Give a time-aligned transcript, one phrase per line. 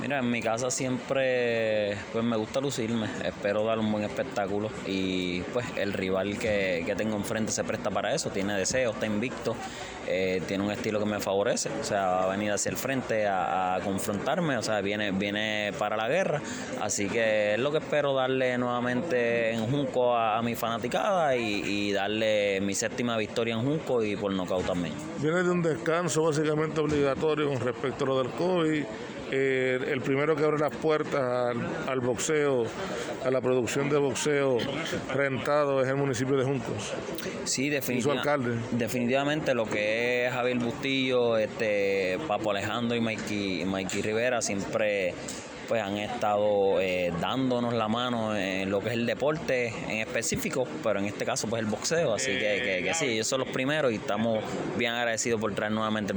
[0.00, 4.70] Mira, en mi casa siempre pues me gusta lucirme, espero dar un buen espectáculo.
[4.86, 9.06] Y pues el rival que, que tengo enfrente se presta para eso, tiene deseos, está
[9.06, 9.56] invicto,
[10.10, 13.26] eh, tiene un estilo que me favorece, o sea, va a venir hacia el frente
[13.26, 16.40] a, confrontarme, o sea, viene, viene para la guerra,
[16.80, 22.60] así que es lo que espero darle nuevamente en Junco a, mi fanaticada y, darle
[22.60, 24.94] mi séptima victoria en Junco y por nocaut también.
[25.20, 28.84] Viene de un descanso básicamente obligatorio con respecto a lo del COVID.
[29.30, 31.56] Eh, el primero que abre las puertas
[31.86, 32.64] al, boxeo,
[33.24, 34.58] a la producción de boxeo
[35.14, 36.92] rentado es el municipio de Juncos.
[37.44, 45.14] Sí, definitivamente lo que es Javier Bustillo, este, Papo Alejandro y Mikey, Mikey Rivera siempre
[45.68, 50.66] pues han estado eh, dándonos la mano en lo que es el deporte en específico,
[50.82, 53.48] pero en este caso pues el boxeo, así que, que, que sí, ellos son los
[53.50, 54.42] primeros y estamos
[54.78, 56.14] bien agradecidos por traer nuevamente